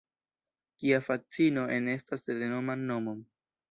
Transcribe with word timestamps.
Kia 0.85 1.01
fascino 1.09 1.69
enestas 1.79 2.29
renoman 2.43 2.93
nomon! 2.93 3.27